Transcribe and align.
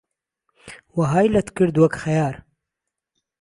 وەهای 0.97 1.27
لەت 1.33 1.47
کرد 1.57 1.75
وهک 1.77 1.93
خهیار 2.01 2.35